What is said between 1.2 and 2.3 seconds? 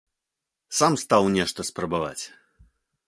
нешта спрабаваць.